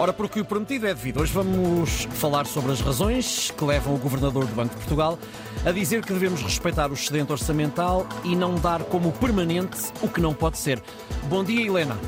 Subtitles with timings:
[0.00, 1.20] Ora, porque o prometido é devido.
[1.20, 5.18] Hoje vamos falar sobre as razões que levam o Governador do Banco de Portugal
[5.66, 10.20] a dizer que devemos respeitar o excedente orçamental e não dar como permanente o que
[10.20, 10.80] não pode ser.
[11.28, 11.98] Bom dia, Helena.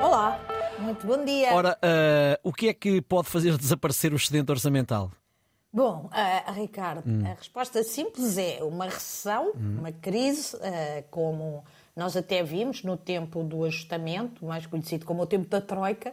[0.00, 0.40] Olá,
[0.80, 1.54] muito bom dia.
[1.54, 5.12] Ora, uh, o que é que pode fazer desaparecer o excedente orçamental?
[5.72, 7.22] Bom, uh, Ricardo, hum.
[7.24, 9.76] a resposta simples é uma recessão, hum.
[9.78, 10.60] uma crise, uh,
[11.08, 11.62] como
[11.94, 16.12] nós até vimos no tempo do ajustamento, mais conhecido como o tempo da Troika,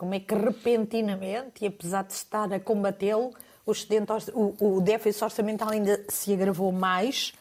[0.00, 3.34] como é que repentinamente, e apesar de estar a combatê-lo,
[3.66, 3.72] o,
[4.32, 7.34] o, o déficit orçamental ainda se agravou mais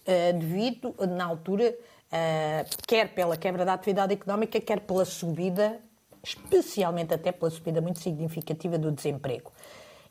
[0.00, 5.78] uh, devido, na altura, uh, quer pela quebra da atividade económica, quer pela subida,
[6.24, 9.52] especialmente até pela subida muito significativa do desemprego.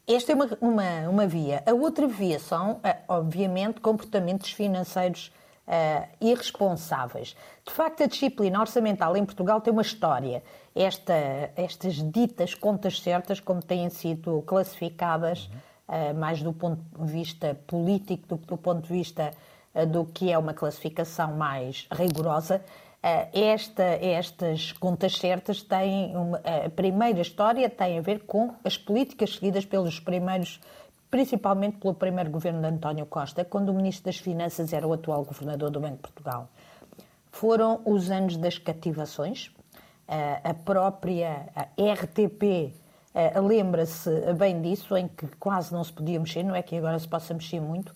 [0.08, 1.64] Esta é uma, uma, uma via.
[1.66, 5.32] A outra via são, uh, obviamente, comportamentos financeiros
[5.68, 7.36] uh, irresponsáveis.
[7.66, 10.44] De facto, a disciplina orçamental em Portugal tem uma história.
[10.74, 11.14] Esta,
[11.56, 15.50] estas ditas contas certas, como têm sido classificadas,
[15.88, 19.32] uh, mais do ponto de vista político do que do ponto de vista
[19.74, 22.62] uh, do que é uma classificação mais rigorosa,
[23.34, 29.36] esta, estas contas certas têm uma, a primeira história tem a ver com as políticas
[29.36, 30.60] seguidas pelos primeiros
[31.16, 35.24] principalmente pelo primeiro governo de António Costa, quando o Ministro das Finanças era o atual
[35.24, 36.50] Governador do Banco de Portugal.
[37.32, 39.50] Foram os anos das cativações,
[40.44, 41.48] a própria
[41.80, 42.74] RTP
[43.42, 47.08] lembra-se bem disso, em que quase não se podia mexer, não é que agora se
[47.08, 47.96] possa mexer muito,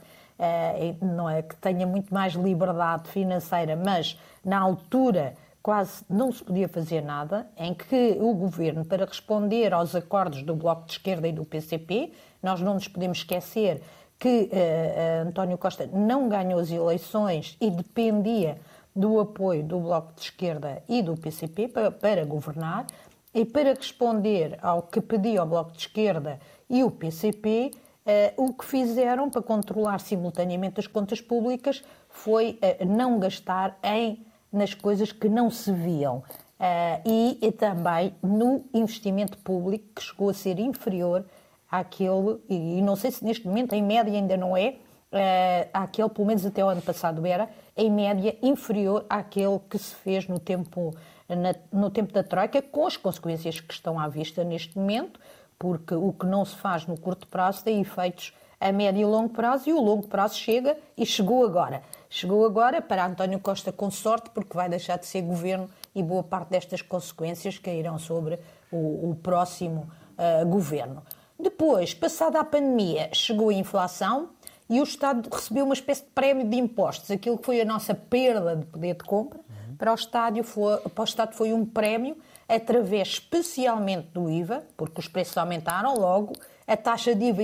[1.02, 5.34] não é que tenha muito mais liberdade financeira, mas na altura
[5.70, 10.56] quase não se podia fazer nada, em que o governo, para responder aos acordos do
[10.56, 13.80] Bloco de Esquerda e do PCP, nós não nos podemos esquecer
[14.17, 18.58] que uh, António Costa não ganhou as eleições e dependia
[18.95, 22.88] do apoio do Bloco de Esquerda e do PCP para, para governar,
[23.31, 28.34] e para responder ao que pedia o Bloco de Esquerda e o PCP, uh, eh,
[28.38, 34.74] o que fizeram para controlar simultaneamente as contas públicas foi uh, não gastar em nas
[34.74, 36.24] coisas que não se viam.
[36.60, 41.24] Uh, e, e, também no investimento público que chegou a ser inferior
[41.72, 44.76] àquele, e, e não sei se neste momento em média ainda não é,
[45.14, 49.96] uh, àquele, pelo menos até o ano passado era, em média inferior àquele que se
[49.96, 50.94] fez no tempo,
[51.30, 55.18] na, no tempo da Troika, com as consequências que estão à vista neste momento,
[55.58, 59.30] porque o que não se faz no curto prazo tem efeitos a médio e longo
[59.30, 61.81] prazo e o longo prazo chega e chegou agora.
[62.09, 66.24] Chegou agora para António Costa com sorte, porque vai deixar de ser governo e boa
[66.24, 68.40] parte destas consequências cairão sobre
[68.72, 71.03] o, o próximo uh, governo.
[71.40, 74.30] Depois, passada a pandemia, chegou a inflação
[74.69, 77.09] e o Estado recebeu uma espécie de prémio de impostos.
[77.09, 79.75] Aquilo que foi a nossa perda de poder de compra, uhum.
[79.78, 82.18] para, o Estado foi, para o Estado foi um prémio
[82.48, 86.34] através especialmente do IVA, porque os preços aumentaram logo,
[86.69, 87.41] a taxa de IVA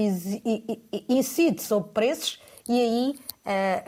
[1.09, 3.19] incide sobre preços e aí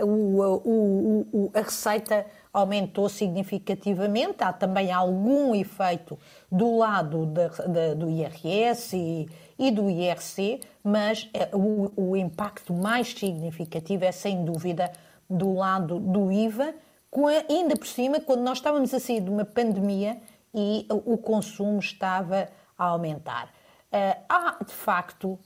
[0.01, 4.43] uh, o, o, a receita aumentou significativamente.
[4.43, 6.17] Há também algum efeito
[6.51, 12.73] do lado da, da, do IRS e, e, do IRC, mas uh, o, o, impacto
[12.73, 14.91] mais significativo é sem dúvida
[15.29, 16.73] do lado do IVA,
[17.11, 20.17] a, ainda por cima, quando nós estávamos a sair de uma pandemia
[20.53, 23.51] e o consumo estava a aumentar.
[23.91, 25.39] Uh, há, de facto, uh,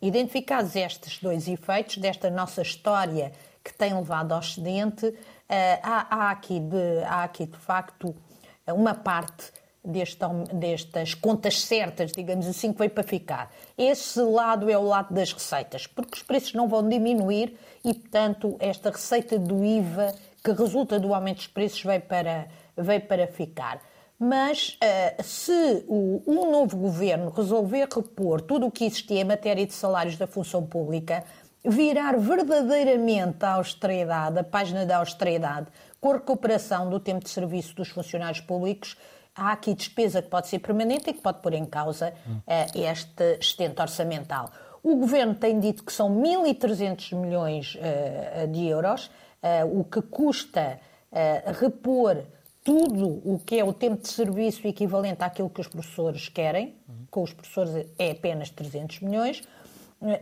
[0.00, 5.14] identificados estes dois efeitos desta nossa história que tem levado ao excedente, uh,
[5.82, 8.14] há, há, aqui de, há aqui, de facto,
[8.66, 9.52] uma parte
[9.86, 13.52] destas contas certas, digamos assim, que veio para ficar.
[13.78, 18.56] Esse lado é o lado das receitas, porque os preços não vão diminuir e, portanto,
[18.58, 23.80] esta receita do IVA que resulta do aumento dos preços veio para, veio para ficar.
[24.18, 29.66] Mas uh, se o, um novo governo resolver repor tudo o que existia em matéria
[29.66, 31.22] de salários da função pública,
[31.62, 35.66] virar verdadeiramente a austeridade, a página da austeridade,
[36.00, 38.96] com a recuperação do tempo de serviço dos funcionários públicos,
[39.34, 42.42] há aqui despesa que pode ser permanente e que pode pôr em causa uh,
[42.74, 44.50] este excedente orçamental.
[44.82, 49.10] O governo tem dito que são 1.300 milhões uh, de euros,
[49.72, 50.80] o que custa
[51.60, 52.24] repor
[52.66, 56.74] tudo o que é o tempo de serviço equivalente àquilo que os professores querem,
[57.12, 59.44] com os professores é apenas 300 milhões,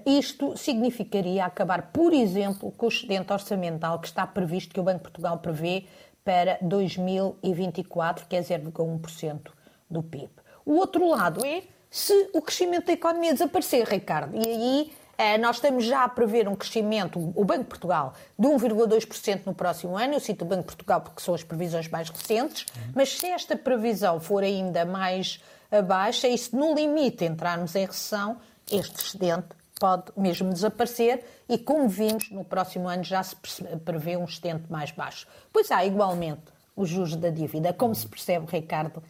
[0.05, 4.99] isto significaria acabar, por exemplo, com o excedente orçamental que está previsto, que o Banco
[4.99, 5.87] de Portugal prevê
[6.23, 9.51] para 2024, que é 0,1%
[9.89, 10.29] do PIB.
[10.67, 14.93] O outro lado é se o crescimento da economia desaparecer, Ricardo, e aí
[15.41, 19.97] nós estamos já a prever um crescimento, o Banco de Portugal, de 1,2% no próximo
[19.97, 20.15] ano.
[20.15, 22.67] Eu cito o Banco de Portugal porque são as previsões mais recentes.
[22.95, 25.41] Mas se esta previsão for ainda mais
[25.87, 28.39] baixa e se no limite entrarmos em recessão,
[28.71, 33.37] este excedente pode mesmo desaparecer e, como vimos, no próximo ano já se
[33.85, 35.27] prevê um excedente mais baixo.
[35.53, 36.43] Pois há, igualmente,
[36.77, 37.73] os juros da dívida.
[37.73, 39.03] Como se percebe, Ricardo,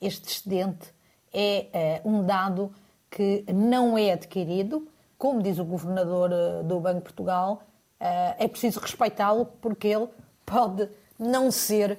[0.00, 0.88] este excedente
[1.32, 2.72] é uh, um dado
[3.10, 4.88] que não é adquirido,
[5.22, 7.62] como diz o governador uh, do Banco de Portugal,
[8.00, 10.08] uh, é preciso respeitá-lo porque ele
[10.44, 11.96] pode não ser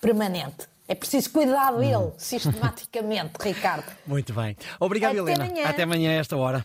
[0.00, 0.66] permanente.
[0.88, 2.12] É preciso cuidar dele, hum.
[2.16, 3.84] sistematicamente, Ricardo.
[4.06, 4.56] Muito bem.
[4.80, 5.44] Obrigado, Até Helena.
[5.44, 5.68] Amanhã.
[5.68, 6.64] Até amanhã, a esta hora.